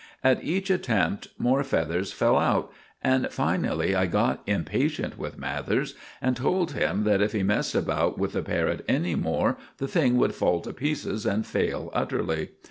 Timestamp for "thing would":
9.87-10.33